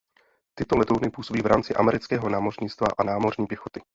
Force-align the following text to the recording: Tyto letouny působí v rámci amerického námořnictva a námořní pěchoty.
Tyto 0.55 0.77
letouny 0.77 1.09
působí 1.09 1.41
v 1.41 1.45
rámci 1.45 1.73
amerického 1.75 2.29
námořnictva 2.29 2.87
a 2.97 3.03
námořní 3.03 3.47
pěchoty. 3.47 3.81